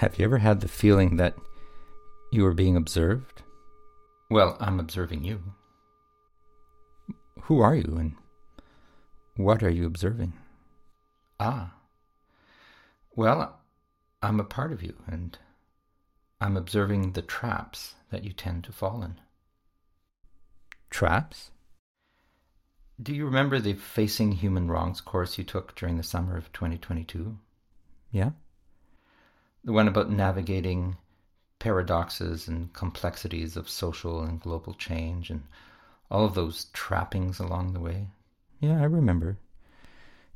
[0.00, 1.36] Have you ever had the feeling that
[2.32, 3.42] you were being observed?
[4.30, 5.42] Well, I'm observing you.
[7.42, 8.14] Who are you and
[9.36, 10.32] what are you observing?
[11.38, 11.74] Ah.
[13.14, 13.60] Well,
[14.22, 15.36] I'm a part of you and
[16.40, 19.20] I'm observing the traps that you tend to fall in.
[20.88, 21.50] Traps?
[23.02, 27.36] Do you remember the Facing Human Wrongs course you took during the summer of 2022?
[28.10, 28.30] Yeah?
[29.70, 30.96] The one about navigating
[31.60, 35.44] paradoxes and complexities of social and global change and
[36.10, 38.08] all of those trappings along the way.
[38.58, 39.36] Yeah, I remember.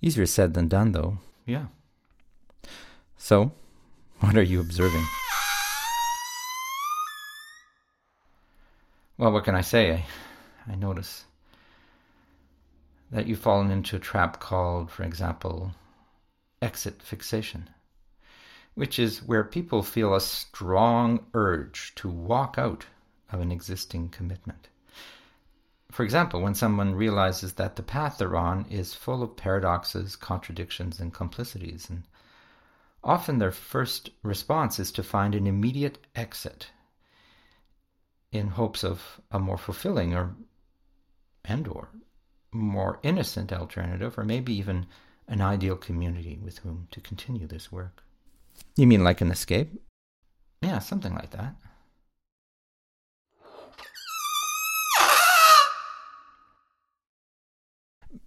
[0.00, 1.18] Easier said than done, though.
[1.46, 1.66] Yeah.
[3.16, 3.50] So,
[4.20, 5.04] what are you observing?
[9.18, 9.94] Well, what can I say?
[10.68, 11.24] I, I notice
[13.10, 15.72] that you've fallen into a trap called, for example,
[16.62, 17.68] exit fixation,
[18.74, 22.86] which is where people feel a strong urge to walk out
[23.30, 24.68] of an existing commitment.
[25.90, 30.98] For example, when someone realizes that the path they're on is full of paradoxes, contradictions,
[30.98, 32.02] and complicities, and
[33.04, 36.70] often their first response is to find an immediate exit
[38.32, 40.34] in hopes of a more fulfilling or
[41.44, 41.90] and or
[42.50, 44.86] more innocent alternative or maybe even
[45.28, 48.02] an ideal community with whom to continue this work.
[48.76, 49.80] You mean like an escape?
[50.60, 51.54] Yeah, something like that.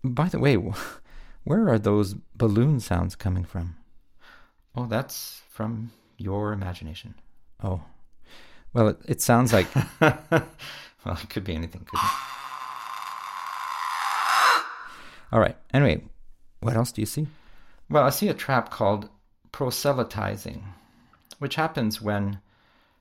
[0.03, 0.56] By the way,
[1.44, 3.75] where are those balloon sounds coming from?
[4.75, 7.16] Oh, that's from your imagination.
[7.64, 7.81] Oh.
[8.73, 9.67] Well, it, it sounds like.
[10.00, 10.44] well,
[11.06, 12.12] it could be anything, couldn't it?
[15.31, 15.58] All right.
[15.73, 16.03] Anyway,
[16.62, 17.28] what else do you see?
[17.89, 19.09] Well, I see a trap called
[19.52, 20.63] proselytizing,
[21.40, 22.40] which happens when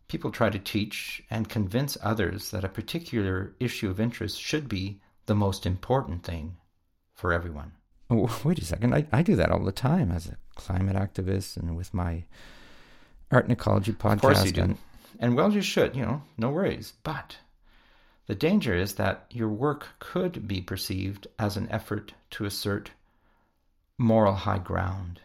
[0.08, 5.00] people try to teach and convince others that a particular issue of interest should be
[5.26, 6.56] the most important thing
[7.14, 7.72] for everyone.
[8.08, 8.94] Oh, wait a second.
[8.94, 12.24] I, I do that all the time as a climate activist and with my
[13.32, 14.14] art and ecology podcast.
[14.14, 14.62] Of course you do.
[14.62, 14.78] And,
[15.18, 16.92] and well, you should, you know, no worries.
[17.02, 17.36] But
[18.26, 22.90] the danger is that your work could be perceived as an effort to assert
[23.98, 25.20] moral high ground.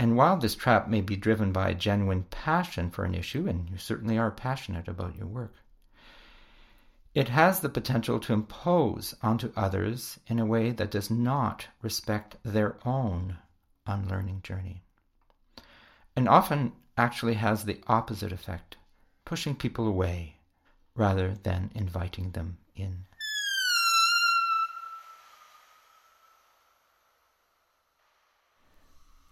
[0.00, 3.68] And while this trap may be driven by a genuine passion for an issue, and
[3.68, 5.56] you certainly are passionate about your work,
[7.14, 12.36] it has the potential to impose onto others in a way that does not respect
[12.44, 13.38] their own
[13.86, 14.84] unlearning journey.
[16.14, 18.76] And often actually has the opposite effect,
[19.24, 20.36] pushing people away
[20.94, 23.04] rather than inviting them in.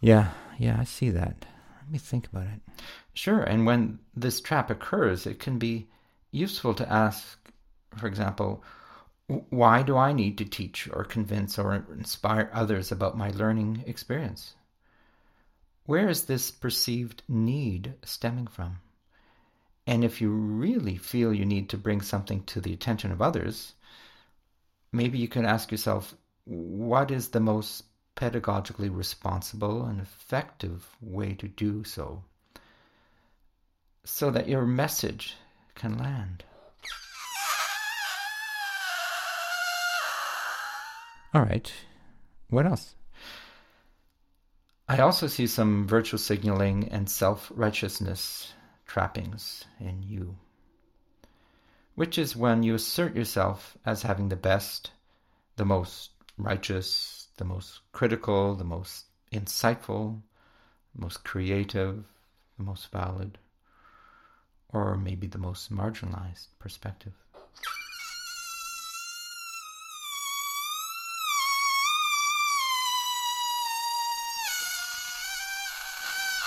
[0.00, 1.46] Yeah, yeah, I see that.
[1.82, 2.60] Let me think about it.
[3.14, 5.86] Sure, and when this trap occurs, it can be
[6.32, 7.38] useful to ask
[7.96, 8.62] for example,
[9.26, 14.54] why do I need to teach or convince or inspire others about my learning experience?
[15.86, 18.78] Where is this perceived need stemming from?
[19.86, 23.74] And if you really feel you need to bring something to the attention of others,
[24.92, 27.84] maybe you can ask yourself what is the most
[28.16, 32.24] pedagogically responsible and effective way to do so
[34.04, 35.34] so that your message
[35.74, 36.44] can land.
[41.34, 41.72] All right.
[42.48, 42.94] What else?
[44.88, 48.52] I also see some virtual signaling and self righteousness
[48.86, 50.36] trappings in you,
[51.96, 54.92] which is when you assert yourself as having the best,
[55.56, 60.20] the most righteous, the most critical, the most insightful,
[60.94, 62.04] the most creative,
[62.56, 63.38] the most valid,
[64.70, 67.12] or maybe the most marginalized perspective.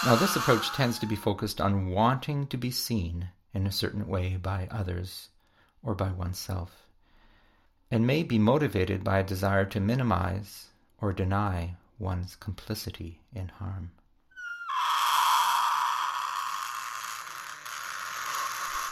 [0.06, 4.08] Now, this approach tends to be focused on wanting to be seen in a certain
[4.08, 5.28] way by others
[5.84, 6.88] or by oneself,
[7.92, 10.68] and may be motivated by a desire to minimize
[11.02, 13.92] or deny one's complicity in harm.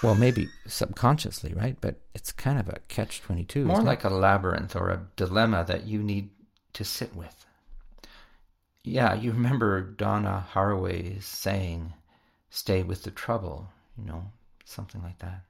[0.04, 1.75] Well, maybe subconsciously, right?
[1.81, 3.65] But it's kind of a catch 22.
[3.65, 4.12] More like it?
[4.12, 6.30] a labyrinth or a dilemma that you need
[6.74, 7.45] to sit with.
[8.83, 11.94] Yeah, you remember Donna Haraway saying,
[12.50, 14.31] stay with the trouble, you know,
[14.65, 15.42] something like that.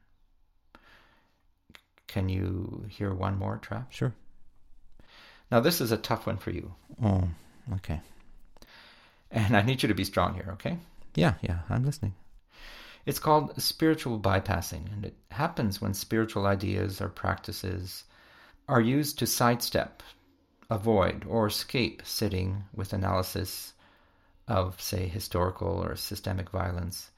[2.07, 3.91] Can you hear one more trap?
[3.91, 4.13] Sure.
[5.51, 6.73] Now, this is a tough one for you.
[7.03, 7.27] Oh,
[7.75, 8.01] okay.
[9.31, 10.77] And I need you to be strong here, okay?
[11.15, 12.15] Yeah, yeah, I'm listening.
[13.05, 18.03] It's called spiritual bypassing, and it happens when spiritual ideas or practices
[18.67, 20.03] are used to sidestep,
[20.69, 23.73] avoid, or escape sitting with analysis
[24.47, 27.11] of, say, historical or systemic violence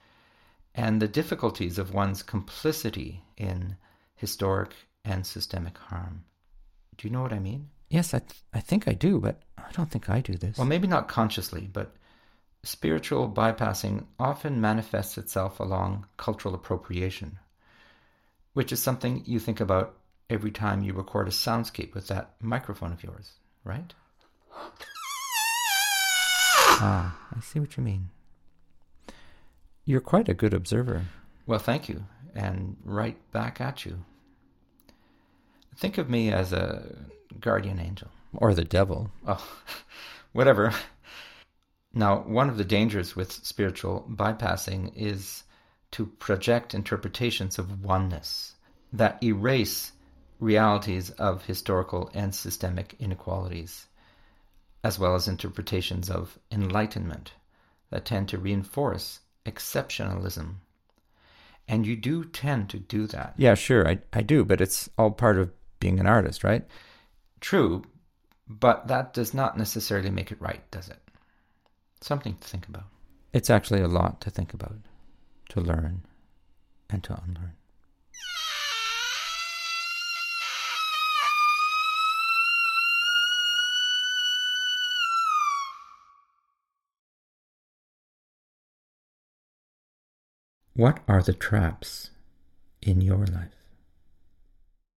[0.76, 3.76] and the difficulties of one's complicity in
[4.16, 4.74] historic
[5.04, 6.24] and systemic harm.
[6.98, 7.70] Do you know what I mean?
[7.90, 10.58] Yes, I, th- I think I do, but I don't think I do this.
[10.58, 11.96] Well, maybe not consciously, but
[12.64, 17.40] spiritual bypassing often manifests itself along cultural appropriation,
[18.54, 19.96] which is something you think about
[20.30, 23.34] every time you record a soundscape with that microphone of yours,
[23.64, 23.94] right?
[26.82, 28.10] Ah, I see what you mean.
[29.86, 31.06] You're quite a good observer.
[31.48, 32.06] Well, thank you,
[32.36, 34.06] and right back at you.
[35.76, 36.96] Think of me as a
[37.40, 38.10] guardian angel.
[38.34, 39.12] Or the devil.
[39.28, 39.46] Oh,
[40.34, 40.74] whatever.
[41.94, 45.44] Now, one of the dangers with spiritual bypassing is
[45.92, 48.56] to project interpretations of oneness
[48.94, 49.92] that erase
[50.40, 53.88] realities of historical and systemic inequalities,
[54.84, 57.34] as well as interpretations of enlightenment
[57.90, 60.56] that tend to reinforce exceptionalism.
[61.68, 63.34] And you do tend to do that.
[63.38, 66.66] Yeah, sure, I, I do, but it's all part of being an artist, right?
[67.40, 67.84] True,
[68.48, 71.00] but that does not necessarily make it right, does it?
[72.02, 72.86] Something to think about.
[73.34, 74.78] It's actually a lot to think about,
[75.50, 76.02] to learn,
[76.90, 77.54] and to unlearn.
[90.74, 92.12] What are the traps
[92.82, 93.59] in your life?